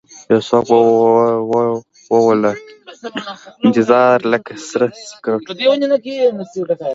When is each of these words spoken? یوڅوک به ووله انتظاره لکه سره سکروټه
یوڅوک 0.29 0.63
به 0.69 1.61
ووله 2.13 2.53
انتظاره 3.65 4.25
لکه 4.33 4.53
سره 4.69 4.85
سکروټه 5.09 6.87